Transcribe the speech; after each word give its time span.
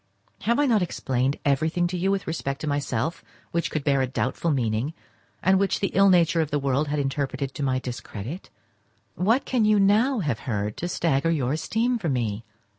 Have 0.39 0.57
I 0.57 0.65
not 0.65 0.81
explained 0.81 1.37
everything 1.45 1.85
to 1.85 1.95
you 1.95 2.09
with 2.09 2.25
respect 2.25 2.61
to 2.61 2.67
myself 2.67 3.23
which 3.51 3.69
could 3.69 3.83
bear 3.83 4.01
a 4.01 4.07
doubtful 4.07 4.49
meaning, 4.49 4.95
and 5.43 5.59
which 5.59 5.79
the 5.79 5.89
ill 5.93 6.09
nature 6.09 6.41
of 6.41 6.49
the 6.49 6.57
world 6.57 6.87
had 6.87 6.97
interpreted 6.97 7.53
to 7.53 7.61
my 7.61 7.77
discredit? 7.77 8.49
What 9.13 9.45
can 9.45 9.63
you 9.63 9.79
now 9.79 10.17
have 10.17 10.39
heard 10.49 10.75
to 10.77 10.87
stagger 10.87 11.29
your 11.29 11.53
esteem 11.53 11.99
for 11.99 12.09
me? 12.09 12.43